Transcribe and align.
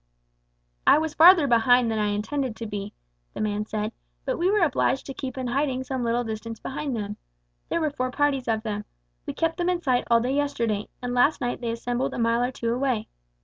"I 0.87 0.97
was 0.97 1.13
farther 1.13 1.45
behind 1.45 1.91
than 1.91 1.99
I 1.99 2.07
intended 2.07 2.55
to 2.55 2.65
be," 2.65 2.95
the 3.35 3.39
man 3.39 3.67
said; 3.67 3.91
"but 4.25 4.39
we 4.39 4.49
were 4.49 4.63
obliged 4.63 5.05
to 5.05 5.13
keep 5.13 5.37
in 5.37 5.45
hiding 5.45 5.83
some 5.83 6.03
little 6.03 6.23
distance 6.23 6.59
behind 6.59 6.95
them. 6.95 7.17
There 7.69 7.81
were 7.81 7.91
four 7.91 8.09
parties 8.09 8.47
of 8.47 8.63
them. 8.63 8.85
We 9.27 9.33
kept 9.35 9.57
them 9.57 9.69
in 9.69 9.83
sight 9.83 10.05
all 10.09 10.25
yesterday, 10.25 10.87
and 11.03 11.13
last 11.13 11.39
night 11.39 11.61
they 11.61 11.69
assembled 11.69 12.15
a 12.15 12.17
mile 12.17 12.41
or 12.41 12.51
two 12.51 12.73
away. 12.73 13.09